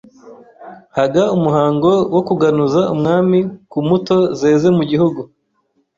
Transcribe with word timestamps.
Haga 0.97 1.23
umuhango 1.35 1.91
wo 2.13 2.21
kuganuza 2.27 2.81
umwami 2.93 3.39
ku 3.71 3.79
muto 3.87 4.17
zeze 4.39 4.67
mu 4.77 4.83
Gihugu 4.91 5.21